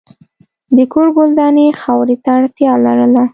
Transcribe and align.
د 0.75 0.77
کور 0.93 1.07
ګلداني 1.17 1.67
خاورې 1.81 2.15
ته 2.23 2.29
اړتیا 2.39 2.71
لرله. 2.85 3.23